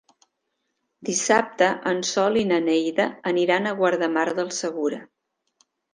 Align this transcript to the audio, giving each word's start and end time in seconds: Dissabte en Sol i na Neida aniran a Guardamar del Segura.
Dissabte 1.09 1.67
en 1.91 2.01
Sol 2.11 2.41
i 2.43 2.45
na 2.53 2.59
Neida 2.69 3.07
aniran 3.33 3.69
a 3.69 3.75
Guardamar 3.83 4.25
del 4.41 4.51
Segura. 4.65 5.03